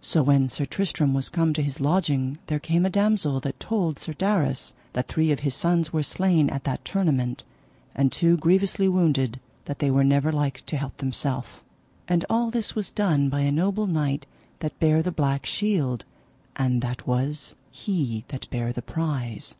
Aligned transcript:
So 0.00 0.22
when 0.22 0.48
Sir 0.48 0.66
Tristram 0.66 1.14
was 1.14 1.28
come 1.28 1.52
to 1.52 1.60
his 1.60 1.80
lodging 1.80 2.38
there 2.46 2.60
came 2.60 2.86
a 2.86 2.88
damosel 2.90 3.40
that 3.40 3.58
told 3.58 3.98
Sir 3.98 4.12
Darras 4.12 4.72
that 4.92 5.08
three 5.08 5.32
of 5.32 5.40
his 5.40 5.52
sons 5.56 5.92
were 5.92 6.04
slain 6.04 6.48
at 6.48 6.62
that 6.62 6.84
tournament, 6.84 7.42
and 7.92 8.12
two 8.12 8.36
grievously 8.36 8.86
wounded 8.86 9.40
that 9.64 9.80
they 9.80 9.90
were 9.90 10.04
never 10.04 10.30
like 10.30 10.64
to 10.66 10.76
help 10.76 10.98
themself. 10.98 11.60
And 12.06 12.24
all 12.30 12.52
this 12.52 12.76
was 12.76 12.92
done 12.92 13.28
by 13.28 13.40
a 13.40 13.50
noble 13.50 13.88
knight 13.88 14.26
that 14.60 14.78
bare 14.78 15.02
the 15.02 15.10
black 15.10 15.44
shield, 15.44 16.04
and 16.54 16.80
that 16.80 17.04
was 17.04 17.56
he 17.72 18.22
that 18.28 18.48
bare 18.50 18.72
the 18.72 18.80
prize. 18.80 19.56